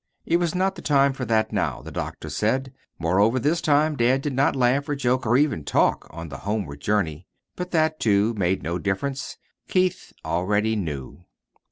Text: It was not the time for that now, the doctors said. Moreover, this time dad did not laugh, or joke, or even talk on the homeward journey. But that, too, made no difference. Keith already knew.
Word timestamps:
It 0.25 0.37
was 0.37 0.55
not 0.55 0.73
the 0.73 0.81
time 0.81 1.13
for 1.13 1.25
that 1.25 1.53
now, 1.53 1.83
the 1.83 1.91
doctors 1.91 2.35
said. 2.35 2.73
Moreover, 2.97 3.37
this 3.37 3.61
time 3.61 3.95
dad 3.95 4.23
did 4.23 4.33
not 4.33 4.55
laugh, 4.55 4.89
or 4.89 4.95
joke, 4.95 5.27
or 5.27 5.37
even 5.37 5.63
talk 5.63 6.07
on 6.09 6.29
the 6.29 6.39
homeward 6.39 6.81
journey. 6.81 7.27
But 7.55 7.69
that, 7.69 7.99
too, 7.99 8.33
made 8.33 8.63
no 8.63 8.79
difference. 8.79 9.37
Keith 9.67 10.11
already 10.25 10.75
knew. 10.75 11.25